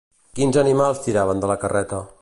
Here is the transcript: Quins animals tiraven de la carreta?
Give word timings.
Quins 0.39 0.57
animals 0.61 1.03
tiraven 1.09 1.45
de 1.45 1.51
la 1.53 1.59
carreta? 1.67 2.03